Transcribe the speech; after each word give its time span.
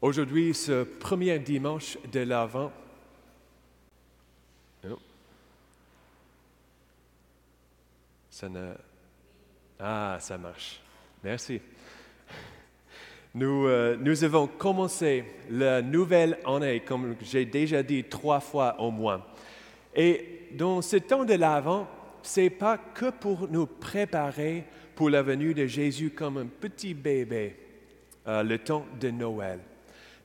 Aujourd'hui, 0.00 0.54
ce 0.54 0.84
premier 0.84 1.40
dimanche 1.40 1.98
de 2.12 2.20
l'Avent, 2.20 2.70
oh. 4.88 4.96
ça 8.30 8.48
ne... 8.48 8.74
Ah, 9.80 10.18
ça 10.20 10.38
marche. 10.38 10.80
Merci. 11.24 11.60
Nous, 13.34 13.66
euh, 13.66 13.96
nous 13.98 14.22
avons 14.22 14.46
commencé 14.46 15.24
la 15.50 15.82
nouvelle 15.82 16.38
année, 16.46 16.78
comme 16.78 17.16
j'ai 17.20 17.44
déjà 17.44 17.82
dit 17.82 18.04
trois 18.04 18.38
fois 18.38 18.80
au 18.80 18.92
moins. 18.92 19.26
Et 19.96 20.46
dans 20.52 20.80
ce 20.80 20.96
temps 20.96 21.24
de 21.24 21.34
l'Avent, 21.34 21.88
ce 22.22 22.42
n'est 22.42 22.50
pas 22.50 22.78
que 22.78 23.10
pour 23.10 23.48
nous 23.48 23.66
préparer 23.66 24.64
pour 24.94 25.10
la 25.10 25.22
venue 25.22 25.54
de 25.54 25.66
Jésus 25.66 26.10
comme 26.10 26.36
un 26.36 26.46
petit 26.46 26.94
bébé, 26.94 27.56
euh, 28.28 28.44
le 28.44 28.58
temps 28.58 28.86
de 29.00 29.10
Noël. 29.10 29.58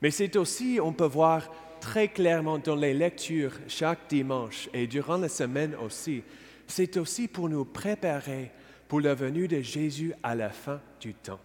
Mais 0.04 0.10
c'est 0.10 0.36
aussi, 0.36 0.78
on 0.82 0.92
peut 0.92 1.06
voir 1.06 1.50
très 1.80 2.08
clairement 2.08 2.58
dans 2.58 2.74
les 2.76 2.92
lectures 2.92 3.58
chaque 3.68 4.06
dimanche 4.10 4.68
et 4.74 4.86
durant 4.86 5.16
la 5.16 5.30
semaine 5.30 5.74
aussi, 5.76 6.22
c'est 6.66 6.98
aussi 6.98 7.26
pour 7.26 7.48
nous 7.48 7.64
préparer 7.64 8.50
pour 8.86 9.00
la 9.00 9.14
venue 9.14 9.48
de 9.48 9.62
Jésus 9.62 10.12
à 10.22 10.34
la 10.34 10.50
fin 10.50 10.78
du 11.00 11.14
temps. 11.14 11.40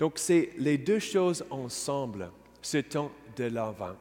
Donc 0.00 0.14
c'est 0.16 0.50
les 0.58 0.76
deux 0.76 0.98
choses 0.98 1.46
ensemble, 1.50 2.32
ce 2.62 2.78
temps 2.78 3.12
de 3.36 3.44
l'Avent. 3.44 3.94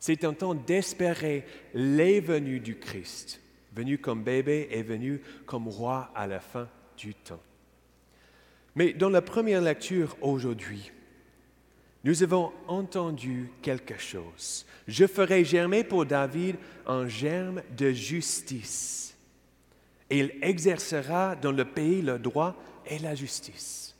C'est 0.00 0.24
un 0.24 0.34
temps 0.34 0.56
d'espérer 0.56 1.44
les 1.74 2.18
venues 2.18 2.58
du 2.58 2.76
Christ, 2.76 3.40
venu 3.72 3.98
comme 3.98 4.24
bébé 4.24 4.66
et 4.72 4.82
venu 4.82 5.20
comme 5.46 5.68
roi 5.68 6.10
à 6.12 6.26
la 6.26 6.40
fin 6.40 6.68
du 6.96 7.14
temps. 7.14 7.42
Mais 8.74 8.92
dans 8.92 9.10
la 9.10 9.22
première 9.22 9.60
lecture 9.60 10.16
aujourd'hui, 10.22 10.90
nous 12.04 12.22
avons 12.22 12.52
entendu 12.66 13.50
quelque 13.60 13.98
chose. 13.98 14.64
Je 14.88 15.06
ferai 15.06 15.44
germer 15.44 15.84
pour 15.84 16.06
David 16.06 16.56
un 16.86 17.06
germe 17.06 17.62
de 17.76 17.90
justice. 17.90 19.16
Et 20.08 20.18
il 20.18 20.32
exercera 20.42 21.36
dans 21.36 21.52
le 21.52 21.64
pays 21.64 22.02
le 22.02 22.18
droit 22.18 22.56
et 22.86 22.98
la 22.98 23.14
justice. 23.14 23.94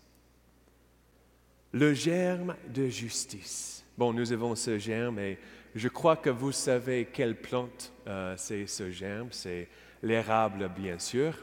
Le 1.73 1.95
germe 1.95 2.57
de 2.69 2.89
justice. 2.89 3.85
Bon, 3.97 4.13
nous 4.13 4.33
avons 4.33 4.57
ce 4.57 4.79
germe 4.79 5.19
et 5.19 5.39
je 5.75 5.89
crois 5.89 6.17
que 6.17 6.31
vous 6.31 6.53
savez 6.53 7.09
quelle 7.13 7.37
plante 7.37 7.93
euh, 8.07 8.35
c'est 8.37 8.67
ce 8.67 8.91
germe. 8.91 9.29
C'est 9.31 9.69
l'érable, 10.03 10.71
bien 10.75 10.99
sûr, 10.99 11.35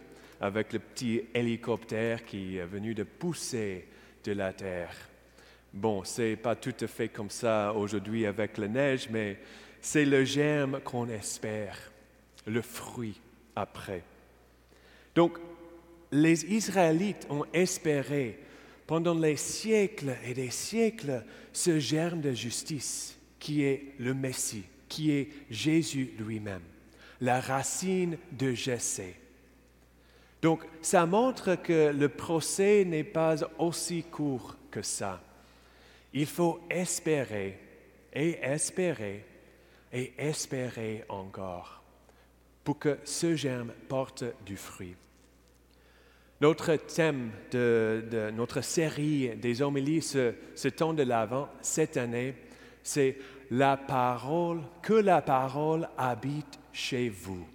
avec 0.42 0.74
le 0.74 0.80
petit 0.80 1.22
hélicoptère 1.34 2.26
qui 2.26 2.58
est 2.58 2.66
venu 2.66 2.94
de 2.94 3.04
pousser 3.04 3.88
de 4.24 4.32
la 4.34 4.52
terre. 4.52 4.94
Bon, 5.74 6.04
c'est 6.04 6.36
pas 6.36 6.56
tout 6.56 6.76
à 6.80 6.88
fait 6.88 7.10
comme 7.10 7.30
ça 7.30 7.74
aujourd'hui 7.74 8.26
avec 8.26 8.58
la 8.58 8.68
neige, 8.68 9.10
mais 9.10 9.40
c'est 9.82 10.06
le 10.06 10.24
germe 10.24 10.80
qu'on 10.82 11.08
espère, 11.10 11.78
le 12.46 12.62
fruit 12.62 13.20
après. 13.56 14.04
Donc, 15.14 15.38
les 16.12 16.46
Israélites 16.46 17.28
ont 17.30 17.46
espéré 17.54 18.40
pendant 18.86 19.14
les 19.14 19.36
siècles 19.36 20.16
et 20.26 20.34
des 20.34 20.50
siècles 20.50 21.24
ce 21.52 21.80
germe 21.80 22.22
de 22.22 22.32
justice 22.32 23.18
qui 23.40 23.64
est 23.64 23.94
le 24.00 24.14
Messie, 24.14 24.66
qui 24.88 25.12
est 25.12 25.30
Jésus 25.50 26.14
lui-même, 26.18 26.62
la 27.20 27.42
racine 27.42 28.18
de 28.32 28.54
Jessé. 28.54 29.16
Donc, 30.42 30.64
ça 30.82 31.06
montre 31.06 31.56
que 31.56 31.92
le 31.92 32.10
procès 32.10 32.86
n'est 32.86 33.04
pas 33.04 33.36
aussi 33.60 34.04
court 34.04 34.56
que 34.72 34.82
ça. 34.82 35.22
Il 36.14 36.26
faut 36.26 36.60
espérer 36.70 37.60
et 38.14 38.40
espérer 38.42 39.26
et 39.94 40.14
espérer 40.18 41.04
encore 41.10 41.84
pour 42.64 42.80
que 42.80 42.98
ce 43.04 43.36
germe 43.36 43.72
porte 43.88 44.24
du 44.46 44.58
fruit. 44.58 44.96
Notre 46.42 46.76
thème 46.76 47.32
de, 47.52 48.32
notre 48.36 48.62
série 48.62 49.36
des 49.38 49.62
homélies, 49.62 50.02
ce, 50.02 50.34
ce 50.54 50.68
temps 50.68 50.94
de 50.94 51.04
l'Avent, 51.04 51.50
cette 51.62 51.98
année, 51.98 52.36
c'est 52.84 53.18
la 53.50 53.76
parole, 53.76 54.62
que 54.82 54.94
la 54.94 55.22
parole 55.22 55.88
habite 55.98 56.60
chez 56.74 57.10
vous. 57.10 57.48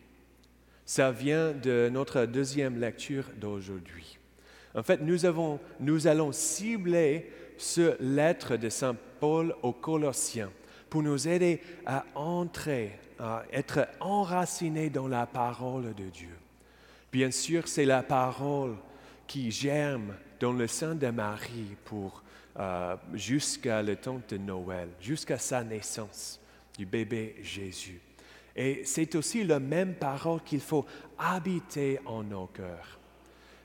Ça 0.85 1.12
vient 1.12 1.53
de 1.53 1.89
notre 1.93 2.27
deuxième 2.27 2.81
lecture 2.81 3.25
d'aujourd'hui. 3.37 4.19
En 4.75 4.83
fait, 4.83 5.01
nous, 5.01 5.27
avons, 5.27 5.61
nous 5.81 6.07
allons 6.07 6.33
cibler 6.33 7.31
ce 7.62 7.97
lettre 8.00 8.56
de 8.56 8.69
Saint 8.69 8.97
Paul 9.21 9.55
aux 9.62 9.73
Colossiens 9.73 10.50
pour 10.91 11.03
nous 11.03 11.28
aider 11.28 11.61
à 11.87 12.05
entrer, 12.15 12.99
à 13.19 13.45
être 13.53 13.87
enracinés 14.00 14.91
dans 14.91 15.09
la 15.09 15.27
parole 15.27 15.95
de 15.95 16.11
Dieu. 16.11 16.37
Bien 17.12 17.31
sûr, 17.31 17.69
c'est 17.69 17.84
la 17.84 18.03
parole 18.03 18.75
qui 19.27 19.50
germe 19.50 20.15
dans 20.41 20.53
le 20.53 20.67
sein 20.67 20.95
de 20.95 21.06
Marie 21.09 21.77
pour 21.84 22.23
euh, 22.59 22.97
jusqu'à 23.15 23.83
le 23.83 23.97
temps 23.97 24.21
de 24.29 24.37
Noël, 24.37 24.89
jusqu'à 25.00 25.39
sa 25.39 25.62
naissance 25.62 26.41
du 26.77 26.84
bébé 26.84 27.37
Jésus. 27.43 28.00
Et 28.56 28.83
c'est 28.84 29.15
aussi 29.15 29.44
la 29.44 29.61
même 29.61 29.94
parole 29.94 30.43
qu'il 30.43 30.61
faut 30.61 30.84
habiter 31.17 32.00
en 32.05 32.23
nos 32.23 32.47
cœurs. 32.49 32.99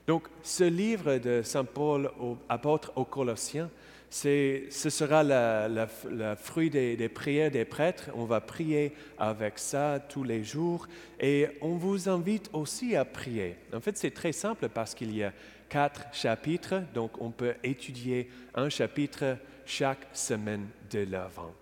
Donc, 0.08 0.22
ce 0.42 0.64
livre 0.64 1.18
de 1.18 1.42
Saint 1.42 1.66
Paul, 1.66 2.10
apôtre 2.48 2.92
aux 2.96 3.04
Colossiens, 3.04 3.68
ce 4.08 4.66
sera 4.70 5.22
le 5.22 6.34
fruit 6.36 6.70
des, 6.70 7.10
prières 7.10 7.50
des 7.50 7.66
prêtres. 7.66 8.08
On 8.14 8.24
va 8.24 8.40
prier 8.40 8.94
avec 9.18 9.58
ça 9.58 10.00
tous 10.08 10.24
les 10.24 10.42
jours 10.42 10.88
et 11.20 11.48
on 11.60 11.74
vous 11.74 12.08
invite 12.08 12.48
aussi 12.54 12.96
à 12.96 13.04
prier. 13.04 13.56
En 13.74 13.80
fait, 13.80 13.98
c'est 13.98 14.12
très 14.12 14.32
simple 14.32 14.70
parce 14.70 14.94
qu'il 14.94 15.14
y 15.14 15.22
a 15.22 15.32
quatre 15.68 16.06
chapitres, 16.10 16.80
donc 16.94 17.20
on 17.20 17.30
peut 17.30 17.56
étudier 17.62 18.30
un 18.54 18.70
chapitre 18.70 19.36
chaque 19.66 20.06
semaine 20.14 20.68
de 20.90 21.00
l'Avent. 21.00 21.52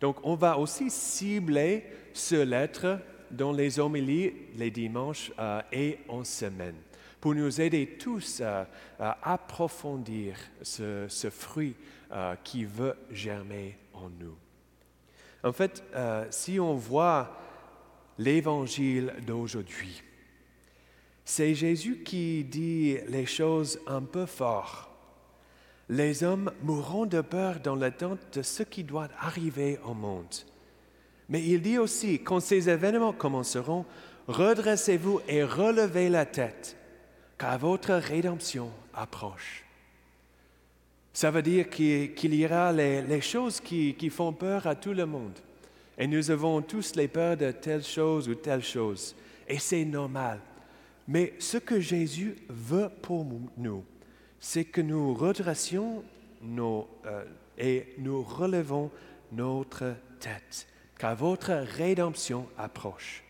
Donc, 0.00 0.16
on 0.24 0.34
va 0.34 0.58
aussi 0.58 0.90
cibler 0.90 1.84
ce 2.12 2.42
lettre 2.42 2.98
dans 3.30 3.52
les 3.52 3.78
homélies 3.78 4.32
les 4.56 4.72
dimanches 4.72 5.30
euh, 5.38 5.62
et 5.72 5.98
en 6.08 6.24
semaine 6.24 6.74
pour 7.24 7.34
nous 7.34 7.58
aider 7.58 7.96
tous 7.98 8.42
à, 8.42 8.68
approfondir 9.22 10.36
ce, 10.60 11.08
fruit 11.30 11.74
euh, 12.12 12.34
qui 12.44 12.66
veut 12.66 12.94
germer 13.10 13.78
en 13.94 14.10
nous. 14.10 14.36
En 15.42 15.50
fait, 15.50 15.82
euh, 15.94 16.26
si 16.28 16.60
on 16.60 16.74
voit 16.74 17.34
l'évangile 18.18 19.14
d'aujourd'hui, 19.26 20.02
c'est 21.24 21.54
Jésus 21.54 22.02
qui 22.04 22.44
dit 22.44 22.98
les 23.08 23.24
choses 23.24 23.80
un 23.86 24.02
peu 24.02 24.26
fort. 24.26 24.94
Les 25.88 26.24
hommes 26.24 26.52
mourront 26.60 27.06
de 27.06 27.22
peur 27.22 27.58
dans 27.60 27.74
l'attente 27.74 28.20
de 28.34 28.42
ce 28.42 28.62
qui 28.62 28.84
doit 28.84 29.08
arriver 29.18 29.78
au 29.86 29.94
monde. 29.94 30.34
Mais 31.30 31.42
il 31.42 31.62
dit 31.62 31.78
aussi, 31.78 32.22
quand 32.22 32.40
ces 32.40 32.68
événements 32.68 33.14
commenceront, 33.14 33.86
redressez-vous 34.28 35.22
et 35.26 35.42
relevez 35.42 36.10
la 36.10 36.26
tête 36.26 36.76
car 37.38 37.58
votre 37.58 37.94
rédemption 37.94 38.70
approche. 38.92 39.64
Ça 41.12 41.30
veut 41.30 41.42
dire 41.42 41.70
qu'il 41.70 42.34
y 42.34 42.44
aura 42.44 42.72
les, 42.72 43.20
choses 43.20 43.60
qui, 43.60 44.10
font 44.10 44.32
peur 44.32 44.66
à 44.66 44.74
tout 44.74 44.92
le 44.92 45.06
monde. 45.06 45.38
Et 45.96 46.08
nous 46.08 46.30
avons 46.30 46.60
tous 46.60 46.96
les 46.96 47.06
peurs 47.06 47.36
de 47.36 47.52
telle 47.52 47.84
chose 47.84 48.28
ou 48.28 48.34
telle 48.34 48.64
chose. 48.64 49.14
Et 49.48 49.58
c'est 49.58 49.84
normal. 49.84 50.40
Mais 51.06 51.34
ce 51.38 51.58
que 51.58 51.78
Jésus 51.78 52.36
veut 52.48 52.90
pour 53.02 53.24
nous, 53.56 53.84
c'est 54.40 54.64
que 54.64 54.80
nous 54.80 55.14
redressions 55.14 56.02
nos, 56.42 56.88
euh, 57.06 57.24
et 57.58 57.94
nous 57.98 58.22
relevons 58.22 58.90
notre 59.32 59.94
tête, 60.18 60.66
car 60.98 61.14
votre 61.14 61.52
rédemption 61.52 62.48
approche. 62.58 63.22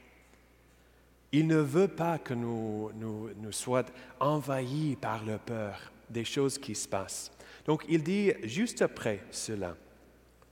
Il 1.37 1.49
ne 1.49 1.57
veut 1.57 1.89
pas 1.89 2.19
que 2.19 2.33
nous, 2.33 2.93
nous, 2.95 3.29
nous 3.43 3.51
soyons 3.51 3.89
envahis 4.21 4.95
par 4.95 5.25
la 5.25 5.37
peur 5.37 5.91
des 6.09 6.25
choses 6.25 6.59
qui 6.59 6.77
se 6.77 6.87
passent. 6.87 7.33
Donc 7.67 7.85
il 7.89 8.05
dit 8.05 8.33
juste 8.45 8.83
après 8.83 9.19
cela, 9.33 9.77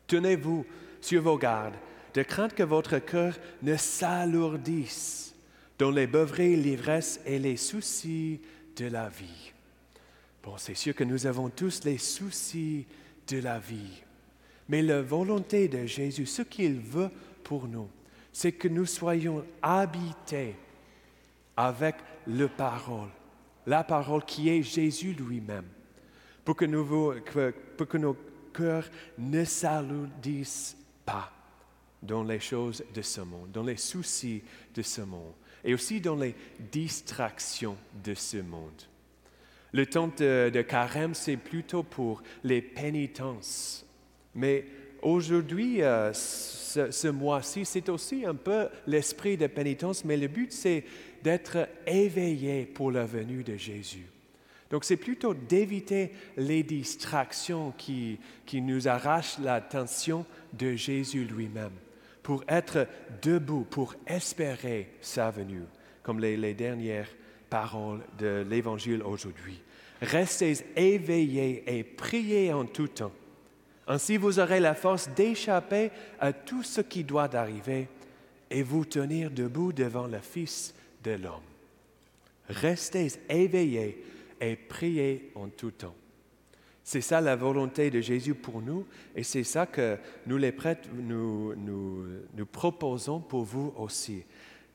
tenez-vous 0.08 0.67
sur 1.00 1.23
vos 1.23 1.38
gardes, 1.38 1.76
de 2.14 2.25
crainte 2.25 2.55
que 2.55 2.64
votre 2.64 2.99
cœur 2.99 3.38
ne 3.62 3.76
s'alourdisse 3.76 5.37
dans 5.79 5.93
les 5.93 6.08
beuveries, 6.08 6.56
l'ivresse 6.56 7.20
et 7.25 7.38
les 7.38 7.56
soucis 7.56 8.40
de 8.75 8.87
la 8.87 9.08
vie. 9.08 9.52
Bon, 10.43 10.56
c'est 10.56 10.75
sûr 10.75 10.96
que 10.96 11.05
nous 11.05 11.26
avons 11.26 11.49
tous 11.49 11.85
les 11.85 11.99
soucis 11.99 12.87
de 13.28 13.38
la 13.38 13.61
vie, 13.61 14.02
mais 14.69 14.82
la 14.82 15.00
volonté 15.00 15.69
de 15.69 15.87
Jésus, 15.87 16.26
ce 16.26 16.43
qu'il 16.43 16.81
veut 16.81 17.11
pour 17.44 17.69
nous, 17.69 17.88
c'est 18.32 18.50
que 18.50 18.67
nous 18.67 18.87
soyons 18.87 19.44
habités 19.62 20.56
avec 21.56 21.96
la 22.26 22.49
parole, 22.49 23.10
la 23.66 23.84
parole 23.84 24.25
qui 24.25 24.49
est 24.49 24.62
Jésus 24.62 25.12
lui-même, 25.12 25.66
pour 26.44 26.56
que, 26.56 26.64
nous, 26.64 28.16
cœurs 28.52 28.88
ne 29.19 29.44
s'alourdissent 29.44 30.76
pas 31.04 31.32
dans 32.02 32.25
les 32.25 32.40
choses 32.40 32.84
de 32.93 33.02
ce 33.02 33.20
monde, 33.20 33.50
dans 33.52 33.62
les 33.62 33.76
soucis 33.76 34.43
de 34.75 34.82
ce 34.82 35.02
monde 35.02 35.34
et 35.64 35.75
aussi 35.75 36.00
dans 36.00 36.16
les 36.16 36.34
distractions 36.72 37.76
de 38.04 38.14
ce 38.14 38.38
monde. 38.38 38.82
Le 39.72 39.87
temps 39.87 40.10
de, 40.19 40.62
carême, 40.62 41.14
c'est 41.14 41.37
plutôt 41.37 41.82
pour 41.82 42.22
les 42.44 42.60
pénitences. 42.60 43.87
Mais 44.34 44.66
aujourd'hui, 45.00 45.82
euh, 45.82 46.12
ce 46.12 47.08
mois-ci, 47.08 47.64
c'est 47.64 47.88
aussi 47.88 48.26
un 48.26 48.34
peu 48.34 48.69
l'esprit 48.87 49.37
de 49.37 49.46
pénitence, 49.46 50.04
mais 50.04 50.16
le 50.16 50.28
but, 50.28 50.52
c'est 50.52 50.84
d'être 51.22 51.69
éveillé 51.86 52.66
pour 52.66 52.90
la 52.90 53.04
venue 53.04 53.42
de 53.42 53.56
Jésus. 53.56 54.06
Donc 54.70 54.84
c'est 54.84 54.96
plutôt 54.96 55.34
d'éviter 55.34 56.12
les 56.36 56.62
distractions 56.62 57.72
qui, 57.76 58.19
qui 58.46 58.62
nous 58.62 58.88
arrachent 58.88 59.38
l'attention 59.38 60.24
de 60.54 60.74
Jésus 60.74 61.24
lui-même, 61.24 61.72
pour 62.22 62.42
être 62.48 62.88
debout, 63.20 63.66
pour 63.69 63.94
espérer 64.06 64.88
sa 65.02 65.30
venue, 65.30 65.64
comme 66.02 66.20
les, 66.20 66.38
les 66.38 66.54
dernières 66.54 67.08
paroles 67.50 68.00
de 68.18 68.46
l'Évangile 68.48 69.02
aujourd'hui. 69.02 69.60
Restez 70.00 70.54
éveillés 70.75 71.62
et 71.66 71.84
priez 71.84 72.52
en 72.52 72.64
tout 72.64 72.88
temps. 72.88 73.12
Ainsi 73.86 74.16
vous 74.16 74.38
aurez 74.38 74.58
la 74.58 74.75
force 74.75 75.10
d'échapper 75.10 75.90
à 76.18 76.32
tout 76.32 76.62
ce 76.62 76.80
qui 76.80 77.04
doit 77.04 77.34
arriver 77.36 77.88
et 78.50 78.62
vous 78.62 78.86
tenir 78.86 79.30
debout 79.30 79.72
devant 79.72 80.06
le 80.06 80.18
Fils 80.20 80.75
de 81.02 81.12
l'homme. 81.12 81.43
Restez 82.49 83.08
éveillés 83.28 84.04
et 84.40 84.56
priez 84.56 85.32
en 85.34 85.49
tout 85.49 85.70
temps. 85.70 85.94
C'est 86.84 87.00
ça 87.00 87.20
la 87.20 87.37
volonté 87.37 87.90
de 87.90 88.00
Jésus 88.00 88.34
pour 88.34 88.60
nous 88.60 88.87
et 89.14 89.22
c'est 89.22 89.44
ça 89.44 89.66
que 89.66 89.96
nous 90.26 90.37
les 90.37 90.50
prêtres 90.50 90.88
nous, 90.93 91.54
nous, 91.54 92.46
proposons 92.46 93.20
pour 93.20 93.44
vous 93.44 93.72
aussi, 93.76 94.25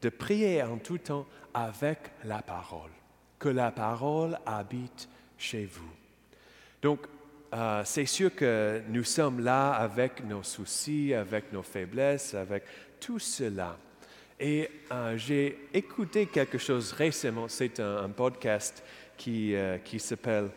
de 0.01 0.09
prier 0.09 0.63
en 0.63 0.77
tout 0.77 0.99
temps 0.99 1.25
avec 1.53 2.11
la 2.23 2.41
parole, 2.41 2.91
que 3.37 3.49
la 3.49 3.71
parole 3.71 4.39
habite 4.45 5.09
chez 5.37 5.65
vous. 5.65 5.91
Donc, 6.81 7.01
euh, 7.53 7.81
c'est 7.85 8.05
sûr 8.05 8.33
que 8.33 8.81
nous 8.89 9.03
sommes 9.03 9.41
là 9.41 9.71
avec 9.71 10.23
nos 10.23 10.43
soucis, 10.43 11.13
avec 11.13 11.51
nos 11.51 11.63
faiblesses, 11.63 12.33
avec 12.33 12.63
tout 12.99 13.19
cela. 13.19 13.77
Et 14.39 14.69
euh, 14.91 15.17
j'ai 15.17 15.67
écouté 15.73 16.27
quelque 16.27 16.59
chose 16.59 16.91
récemment, 16.93 17.47
c'est 17.47 17.79
un, 17.79 18.09
podcast 18.09 18.83
qui, 19.17 19.55
euh, 19.55 19.79
qui 19.79 19.99
s'appelle, 19.99 20.51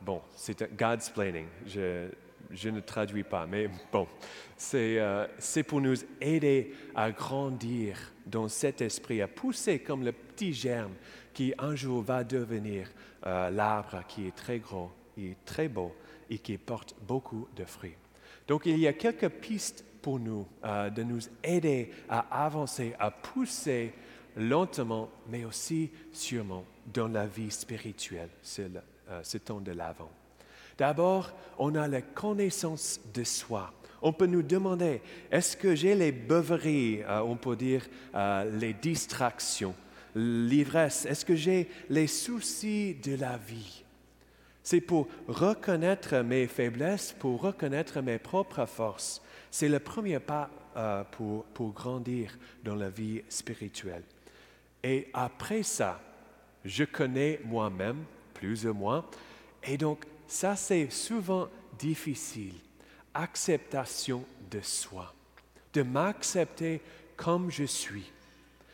bon, 0.00 0.20
c'est 0.34 0.76
God's 0.76 1.10
Planning. 1.10 1.46
Je, 1.66 2.08
je, 2.50 2.68
ne 2.70 2.80
traduis 2.80 3.22
pas, 3.22 3.46
mais 3.46 3.70
bon, 3.92 4.08
c'est 4.56 5.62
pour 5.66 5.80
nous 5.80 5.94
aider 6.20 6.74
à 6.94 7.12
grandir 7.12 7.96
dans 8.26 8.48
cet 8.48 8.80
esprit, 8.80 9.22
à 9.22 9.28
pousser 9.28 9.78
comme 9.78 10.04
le 10.04 10.12
petit 10.12 10.52
germe 10.52 10.94
qui 11.32 11.54
un 11.58 11.76
jour 11.76 12.02
va 12.02 12.24
devenir 12.24 12.90
l'arbre 13.24 14.02
qui 14.08 14.26
est 14.26 14.34
très 14.34 14.58
gros 14.58 14.90
et 15.16 15.36
très 15.44 15.68
beau 15.68 15.94
et 16.28 16.38
qui 16.38 16.58
porte 16.58 16.96
beaucoup 17.06 17.48
de 17.56 17.64
fruits. 17.64 17.94
Donc 18.48 18.66
il 18.66 18.78
y 18.78 18.88
a 18.88 18.92
quelques 18.92 19.28
pistes 19.28 19.84
pour 20.02 20.18
nous 20.18 20.46
euh, 20.64 20.90
de 20.90 21.02
nous 21.02 21.20
aider 21.42 21.90
à 22.08 22.44
avancer, 22.44 22.94
à 22.98 23.10
pousser 23.10 23.92
lentement, 24.36 25.08
mais 25.28 25.44
aussi 25.44 25.90
sûrement 26.12 26.64
dans 26.92 27.08
la 27.08 27.26
vie 27.26 27.50
spirituelle, 27.50 28.28
ce, 28.42 28.62
euh, 28.62 29.20
ce 29.22 29.38
temps 29.38 29.60
de 29.60 29.72
l'avant. 29.72 30.10
D'abord, 30.76 31.32
on 31.58 31.74
a 31.76 31.86
la 31.86 32.02
connaissance 32.02 33.00
de 33.14 33.24
soi. 33.24 33.72
On 34.00 34.12
peut 34.12 34.26
nous 34.26 34.42
demander, 34.42 35.00
est-ce 35.30 35.56
que 35.56 35.76
j'ai 35.76 35.94
les 35.94 36.10
beuveries, 36.10 37.02
euh, 37.04 37.20
on 37.20 37.36
peut 37.36 37.56
dire 37.56 37.86
les 38.52 38.74
distractions, 38.74 39.74
l'ivresse, 40.16 41.06
est-ce 41.06 41.24
que 41.24 41.36
j'ai 41.36 41.68
les 41.88 42.08
soucis 42.08 42.96
de 43.02 43.14
la 43.14 43.36
vie? 43.36 43.84
C'est 44.62 44.80
pour 44.80 45.08
reconnaître 45.26 46.18
mes 46.18 46.46
faiblesses, 46.46 47.14
pour 47.18 47.40
reconnaître 47.40 48.00
mes 48.00 48.18
propres 48.18 48.66
forces. 48.66 49.20
C'est 49.52 49.68
le 49.68 49.78
premier 49.78 50.18
pas 50.18 50.50
euh, 50.76 51.04
pour, 51.04 51.44
pour 51.44 51.72
grandir 51.72 52.36
dans 52.64 52.74
la 52.74 52.90
vie 52.90 53.22
spirituelle. 53.28 54.02
Et 54.82 55.08
après 55.14 55.62
ça, 55.62 56.00
je 56.64 56.82
connais 56.82 57.40
moi-même, 57.44 58.02
plus 58.34 58.66
ou 58.66 58.74
moins, 58.74 59.04
et 59.62 59.78
donc 59.78 60.04
ça 60.26 60.56
c'est 60.56 60.90
souvent 60.90 61.48
difficile. 61.78 62.54
Acceptation 63.14 64.24
de 64.50 64.60
soi, 64.60 65.14
de 65.72 65.82
m'accepter 65.82 66.80
comme 67.14 67.48
je 67.48 67.64
suis, 67.64 68.10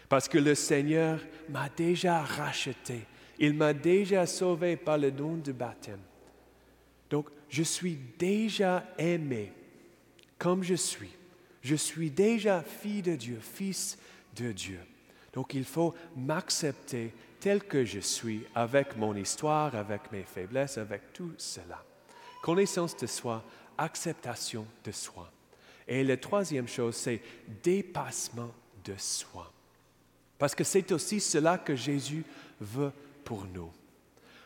parce 0.08 0.28
que 0.28 0.38
le 0.38 0.54
Seigneur 0.54 1.20
m'a 1.50 1.68
déjà 1.68 2.22
racheté 2.22 3.04
il 3.38 3.54
m'a 3.54 3.72
déjà 3.72 4.26
sauvé 4.26 4.76
par 4.76 4.98
le 4.98 5.10
don 5.10 5.36
du 5.36 5.52
baptême. 5.52 6.00
Donc, 7.08 7.28
je 7.48 7.62
suis 7.62 7.98
déjà 8.18 8.84
aimé 8.98 9.52
comme 10.38 10.62
je 10.62 10.74
suis. 10.74 11.10
Je 11.62 11.74
suis 11.74 12.10
déjà 12.10 12.62
fille 12.62 13.02
de 13.02 13.16
Dieu, 13.16 13.38
fils 13.40 13.98
de 14.36 14.52
Dieu. 14.52 14.80
Donc, 15.32 15.54
il 15.54 15.64
faut 15.64 15.94
m'accepter 16.16 17.12
tel 17.40 17.62
que 17.62 17.84
je 17.84 18.00
suis, 18.00 18.44
avec 18.54 18.96
mon 18.96 19.14
histoire, 19.14 19.74
avec 19.74 20.10
mes 20.12 20.22
faiblesses, 20.22 20.78
avec 20.78 21.12
tout 21.12 21.32
cela. 21.36 21.84
Connaissance 22.42 22.96
de 22.96 23.06
soi, 23.06 23.44
acceptation 23.76 24.66
de 24.84 24.92
soi. 24.92 25.30
Et 25.86 26.04
la 26.04 26.16
troisième 26.16 26.68
chose, 26.68 26.96
c'est 26.96 27.20
dépassement 27.62 28.52
de 28.84 28.94
soi. 28.96 29.52
Parce 30.38 30.54
que 30.54 30.64
c'est 30.64 30.92
aussi 30.92 31.20
cela 31.20 31.58
que 31.58 31.74
Jésus 31.74 32.24
veut 32.60 32.92
pour 33.24 33.44
nous. 33.46 33.70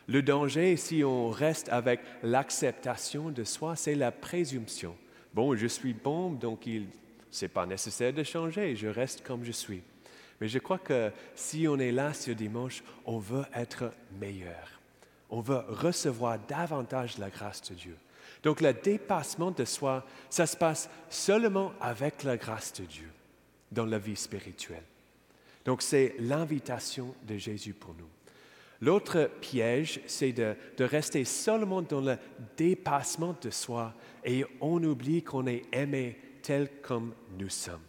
Le 0.07 0.21
danger, 0.21 0.75
si 0.75 1.03
on 1.03 1.29
reste 1.29 1.69
avec 1.69 2.01
l'acceptation 2.23 3.29
de 3.29 3.43
soi, 3.43 3.75
c'est 3.75 3.95
la 3.95 4.11
présomption. 4.11 4.95
Bon, 5.33 5.55
je 5.55 5.67
suis 5.67 5.93
bon, 5.93 6.31
donc 6.31 6.67
il 6.67 6.87
n'est 7.41 7.47
pas 7.47 7.65
nécessaire 7.65 8.13
de 8.13 8.23
changer, 8.23 8.75
je 8.75 8.87
reste 8.87 9.23
comme 9.23 9.43
je 9.43 9.51
suis. 9.51 9.81
Mais 10.39 10.47
je 10.47 10.59
crois 10.59 10.79
que 10.79 11.11
si 11.35 11.67
on 11.67 11.79
est 11.79 11.91
là 11.91 12.13
ce 12.13 12.31
dimanche, 12.31 12.83
on 13.05 13.17
veut 13.17 13.45
être 13.53 13.91
meilleur. 14.19 14.79
On 15.29 15.41
veut 15.41 15.63
recevoir 15.67 16.37
davantage 16.47 17.17
la 17.17 17.29
grâce 17.29 17.61
de 17.69 17.75
Dieu. 17.75 17.97
Donc 18.43 18.61
le 18.61 18.73
dépassement 18.73 19.51
de 19.51 19.65
soi, 19.65 20.05
ça 20.29 20.45
se 20.45 20.57
passe 20.57 20.89
seulement 21.09 21.71
avec 21.79 22.23
la 22.23 22.37
grâce 22.37 22.73
de 22.73 22.83
Dieu 22.83 23.09
dans 23.71 23.85
la 23.85 23.97
vie 23.97 24.15
spirituelle. 24.15 24.83
Donc 25.65 25.81
c'est 25.81 26.15
l'invitation 26.19 27.15
de 27.23 27.37
Jésus 27.37 27.73
pour 27.73 27.95
nous. 27.95 28.09
L'autre 28.83 29.31
piège, 29.39 30.01
c'est 30.07 30.33
de, 30.33 30.55
rester 30.83 31.23
seulement 31.23 31.81
dans 31.81 32.01
le 32.01 32.17
dépassement 32.57 33.33
de 33.41 33.49
soi 33.49 33.93
et 34.25 34.43
on 34.59 34.83
oublie 34.83 35.23
qu'on 35.23 35.47
est 35.47 35.63
aimé 35.71 36.17
tel 36.41 36.67
comme 36.81 37.13
nous 37.39 37.47
sommes. 37.47 37.79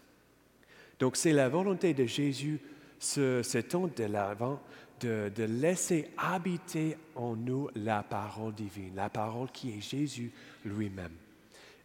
Donc 1.00 1.16
c'est 1.16 1.32
la 1.32 1.48
volonté 1.48 1.94
de 1.94 2.06
Jésus, 2.06 2.60
ce, 3.00 3.58
temps 3.58 3.88
de 3.88 4.04
l'avant, 4.04 4.60
de, 5.00 5.32
de 5.34 5.42
laisser 5.42 6.10
habiter 6.16 6.96
en 7.16 7.34
nous 7.34 7.68
la 7.74 8.04
parole 8.04 8.54
divine, 8.54 8.94
la 8.94 9.10
parole 9.10 9.50
qui 9.50 9.76
est 9.76 9.80
Jésus 9.80 10.30
lui-même. 10.64 11.16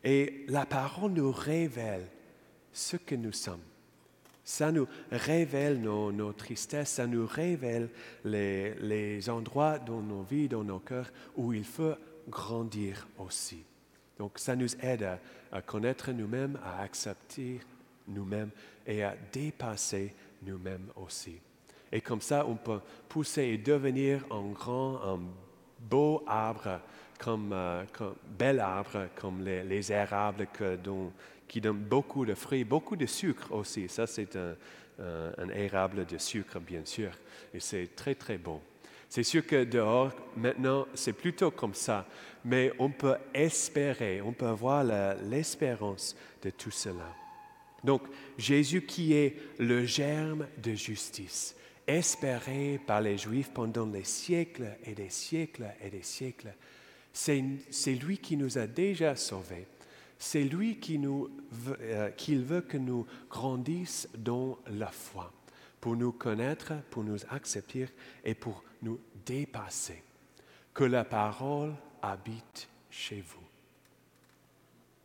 Et 0.03 0.45
la 0.49 0.67
parole 0.67 1.13
nous 1.13 1.31
révèle 1.31 2.05
ce 2.71 2.95
que 2.95 3.15
nous 3.15 3.33
sommes. 3.33 3.63
Ça 4.49 4.71
nous 4.71 4.87
révèle 5.11 5.79
nos, 5.79 6.33
tristesses, 6.33 6.89
ça 6.89 7.05
nous 7.05 7.27
révèle 7.27 7.87
les, 8.25 9.29
endroits 9.29 9.77
dans 9.77 10.01
nos 10.01 10.23
vies, 10.23 10.47
dans 10.47 10.63
nos 10.63 10.79
cœurs, 10.79 11.11
où 11.37 11.53
il 11.53 11.63
faut 11.63 11.93
grandir 12.27 13.07
aussi. 13.19 13.63
Donc 14.17 14.39
ça 14.39 14.55
nous 14.55 14.75
aide 14.81 15.07
à, 15.51 15.61
connaître 15.61 16.11
nous-mêmes, 16.11 16.57
à 16.65 16.81
accepter 16.81 17.59
nous-mêmes 18.07 18.49
et 18.87 19.03
à 19.03 19.15
dépasser 19.31 20.15
nous-mêmes 20.41 20.87
aussi. 20.95 21.39
Et 21.91 22.01
comme 22.01 22.21
ça, 22.21 22.43
on 22.47 22.55
peut 22.55 22.81
pousser 23.07 23.43
et 23.43 23.57
devenir 23.59 24.25
un 24.31 24.47
grand, 24.47 24.95
un 25.03 25.19
beau 25.79 26.23
arbre, 26.25 26.79
comme, 27.19 27.51
euh, 27.53 27.83
bel 28.35 28.59
arbre, 28.61 29.09
comme 29.15 29.43
les, 29.43 29.63
les 29.63 29.91
érables 29.91 30.47
que, 30.47 30.75
dont, 30.75 31.11
qui 31.49 31.59
donne 31.59 31.79
beaucoup 31.79 32.25
de 32.25 32.35
fruits, 32.35 32.63
beaucoup 32.63 32.95
de 32.95 33.07
sucre 33.07 33.51
aussi. 33.51 33.89
Ça, 33.89 34.07
c'est 34.07 34.37
un, 34.37 34.55
érable 35.53 36.05
de 36.05 36.17
sucre, 36.17 36.59
bien 36.59 36.85
sûr, 36.85 37.11
et 37.53 37.59
c'est 37.59 37.95
très, 37.95 38.15
très 38.15 38.37
bon. 38.37 38.61
C'est 39.09 39.23
sûr 39.23 39.45
que 39.45 39.63
dehors, 39.63 40.11
maintenant, 40.37 40.85
c'est 40.93 41.13
plutôt 41.13 41.51
comme 41.51 41.73
ça, 41.73 42.05
mais 42.45 42.71
on 42.77 42.89
peut 42.89 43.15
espérer, 43.33 44.21
on 44.21 44.33
peut 44.33 44.45
avoir 44.45 44.83
l'espérance 45.23 46.15
de 46.43 46.51
tout 46.51 46.71
cela. 46.71 47.15
Donc, 47.83 48.03
Jésus 48.37 48.83
qui 48.83 49.13
est 49.13 49.35
le 49.57 49.85
germe 49.85 50.47
de 50.61 50.73
justice, 50.73 51.55
espéré 51.87 52.79
par 52.85 53.01
les 53.01 53.17
Juifs 53.17 53.51
pendant 53.51 53.87
des 53.87 54.03
siècles 54.03 54.77
et 54.83 54.93
des 54.93 55.09
siècles 55.09 55.65
et 55.81 55.89
des 55.89 56.03
siècles, 56.03 56.53
c'est 57.11 57.95
lui 57.95 58.19
qui 58.19 58.37
nous 58.37 58.57
a 58.57 58.67
déjà 58.67 59.15
sauvés. 59.15 59.65
C'est 60.21 60.43
lui 60.43 60.79
qui 60.79 60.99
euh, 61.05 62.11
veut 62.43 62.61
que 62.61 62.77
nous 62.77 63.07
grandissions 63.29 64.09
dans 64.17 64.59
la 64.67 64.91
foi, 64.91 65.31
pour 65.79 65.95
nous 65.95 66.11
connaître, 66.11 66.73
pour 66.91 67.05
nous 67.05 67.19
accepter 67.29 67.87
et 68.25 68.35
pour 68.35 68.63
nous 68.81 68.99
dépasser. 69.25 70.03
Que 70.73 70.83
la 70.83 71.05
parole 71.05 71.73
habite 72.01 72.67
chez 72.89 73.21
vous. 73.21 73.48